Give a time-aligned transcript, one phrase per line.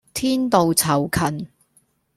[0.15, 1.47] 天道酬勤